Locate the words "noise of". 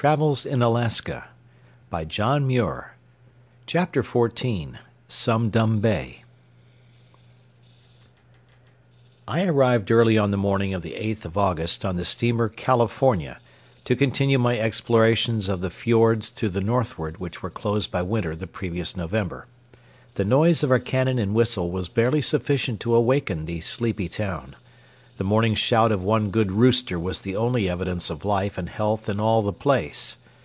20.24-20.70